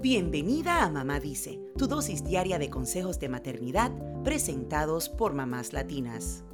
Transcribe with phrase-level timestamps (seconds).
[0.00, 3.90] Bienvenida a Mamá Dice, tu dosis diaria de consejos de maternidad
[4.22, 6.44] presentados por mamás latinas.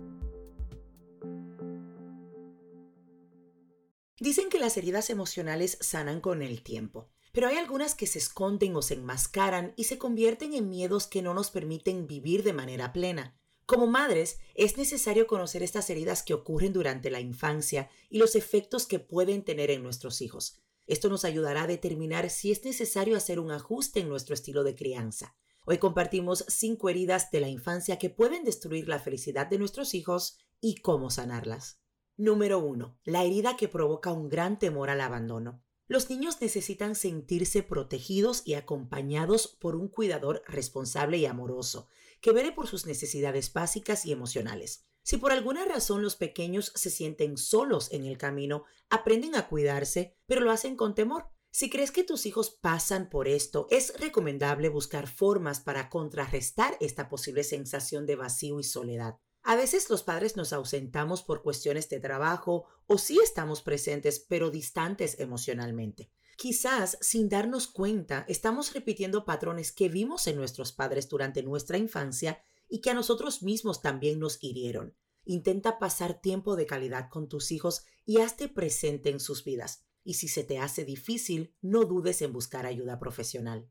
[4.19, 8.75] Dicen que las heridas emocionales sanan con el tiempo, pero hay algunas que se esconden
[8.77, 12.95] o se enmascaran y se convierten en miedos que no nos permiten vivir de manera
[12.95, 13.39] plena.
[13.67, 18.87] Como madres, es necesario conocer estas heridas que ocurren durante la infancia y los efectos
[18.87, 20.64] que pueden tener en nuestros hijos.
[20.87, 24.75] Esto nos ayudará a determinar si es necesario hacer un ajuste en nuestro estilo de
[24.75, 25.35] crianza.
[25.65, 30.37] Hoy compartimos cinco heridas de la infancia que pueden destruir la felicidad de nuestros hijos
[30.61, 31.81] y cómo sanarlas.
[32.17, 32.99] Número 1.
[33.05, 35.64] La herida que provoca un gran temor al abandono.
[35.87, 41.89] Los niños necesitan sentirse protegidos y acompañados por un cuidador responsable y amoroso,
[42.23, 44.87] que vele por sus necesidades básicas y emocionales.
[45.03, 50.17] Si por alguna razón los pequeños se sienten solos en el camino, aprenden a cuidarse,
[50.25, 51.29] pero lo hacen con temor.
[51.51, 57.11] Si crees que tus hijos pasan por esto, es recomendable buscar formas para contrarrestar esta
[57.11, 59.19] posible sensación de vacío y soledad.
[59.47, 64.51] A veces los padres nos ausentamos por cuestiones de trabajo o sí estamos presentes pero
[64.51, 66.11] distantes emocionalmente.
[66.39, 72.43] Quizás sin darnos cuenta estamos repitiendo patrones que vimos en nuestros padres durante nuestra infancia
[72.71, 74.97] y que a nosotros mismos también nos hirieron.
[75.27, 79.85] Intenta pasar tiempo de calidad con tus hijos y hazte presente en sus vidas.
[80.05, 83.71] Y si se te hace difícil, no dudes en buscar ayuda profesional.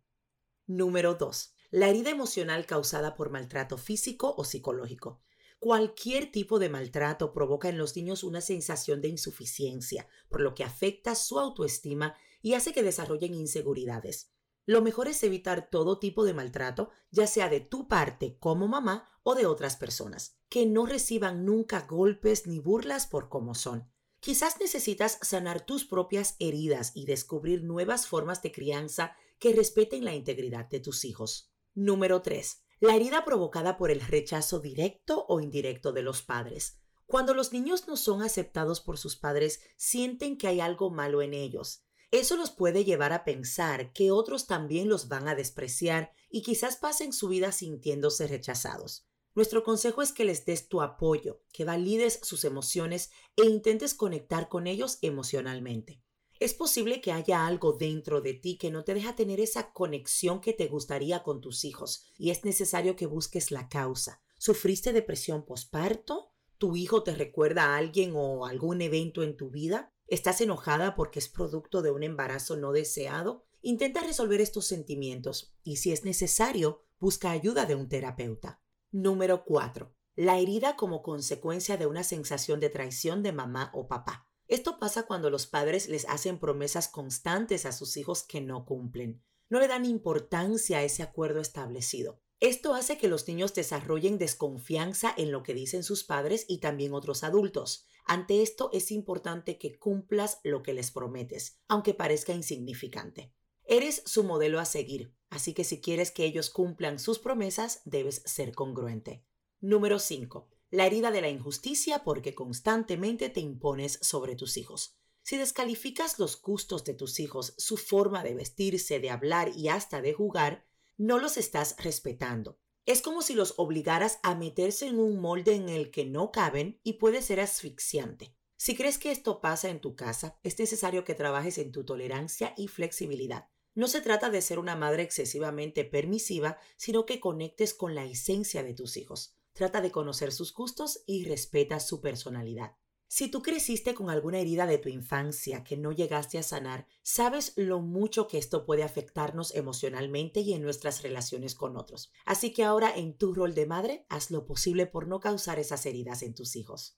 [0.68, 1.56] Número 2.
[1.72, 5.24] La herida emocional causada por maltrato físico o psicológico.
[5.64, 10.66] Cualquier tipo de maltrato provoca en los niños una sensación de insuficiencia, por lo que
[10.66, 14.34] afecta su autoestima y hace que desarrollen inseguridades.
[14.66, 19.08] Lo mejor es evitar todo tipo de maltrato, ya sea de tu parte como mamá
[19.24, 20.36] o de otras personas.
[20.50, 23.90] Que no reciban nunca golpes ni burlas por cómo son.
[24.20, 30.14] Quizás necesitas sanar tus propias heridas y descubrir nuevas formas de crianza que respeten la
[30.14, 31.54] integridad de tus hijos.
[31.74, 32.63] Número 3.
[32.86, 36.82] La herida provocada por el rechazo directo o indirecto de los padres.
[37.06, 41.34] Cuando los niños no son aceptados por sus padres, sienten que hay algo malo en
[41.34, 41.86] ellos.
[42.12, 46.76] Eso los puede llevar a pensar que otros también los van a despreciar y quizás
[46.76, 49.08] pasen su vida sintiéndose rechazados.
[49.34, 54.50] Nuestro consejo es que les des tu apoyo, que valides sus emociones e intentes conectar
[54.50, 56.03] con ellos emocionalmente.
[56.44, 60.42] Es posible que haya algo dentro de ti que no te deja tener esa conexión
[60.42, 64.22] que te gustaría con tus hijos y es necesario que busques la causa.
[64.38, 66.34] ¿Sufriste depresión posparto?
[66.58, 69.94] ¿Tu hijo te recuerda a alguien o algún evento en tu vida?
[70.06, 73.46] ¿Estás enojada porque es producto de un embarazo no deseado?
[73.62, 78.62] Intenta resolver estos sentimientos y si es necesario, busca ayuda de un terapeuta.
[78.92, 79.96] Número 4.
[80.18, 84.28] La herida como consecuencia de una sensación de traición de mamá o papá.
[84.54, 89.24] Esto pasa cuando los padres les hacen promesas constantes a sus hijos que no cumplen.
[89.50, 92.22] No le dan importancia a ese acuerdo establecido.
[92.40, 96.94] Esto hace que los niños desarrollen desconfianza en lo que dicen sus padres y también
[96.94, 97.88] otros adultos.
[98.06, 103.34] Ante esto es importante que cumplas lo que les prometes, aunque parezca insignificante.
[103.64, 108.22] Eres su modelo a seguir, así que si quieres que ellos cumplan sus promesas, debes
[108.28, 109.26] ser congruente.
[109.62, 110.53] Número 5.
[110.74, 114.98] La herida de la injusticia porque constantemente te impones sobre tus hijos.
[115.22, 120.02] Si descalificas los gustos de tus hijos, su forma de vestirse, de hablar y hasta
[120.02, 120.66] de jugar,
[120.98, 122.58] no los estás respetando.
[122.88, 126.80] Es como si los obligaras a meterse en un molde en el que no caben
[126.82, 128.36] y puede ser asfixiante.
[128.58, 132.56] Si crees que esto pasa en tu casa, es necesario que trabajes en tu tolerancia
[132.58, 133.48] y flexibilidad.
[133.76, 138.64] No se trata de ser una madre excesivamente permisiva, sino que conectes con la esencia
[138.64, 139.38] de tus hijos.
[139.54, 142.76] Trata de conocer sus gustos y respeta su personalidad.
[143.08, 147.54] Si tú creciste con alguna herida de tu infancia que no llegaste a sanar, sabes
[147.56, 152.12] lo mucho que esto puede afectarnos emocionalmente y en nuestras relaciones con otros.
[152.26, 155.86] Así que ahora en tu rol de madre, haz lo posible por no causar esas
[155.86, 156.98] heridas en tus hijos.